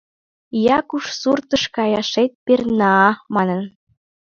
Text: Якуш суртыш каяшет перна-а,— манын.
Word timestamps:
Якуш 0.77 1.05
суртыш 1.21 1.63
каяшет 1.75 2.31
перна-а,— 2.45 3.09
манын. 3.35 3.61